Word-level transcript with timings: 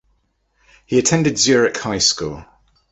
He 0.87 0.97
attended 0.97 1.37
Zurich 1.37 1.77
High 1.77 1.99
School. 1.99 2.43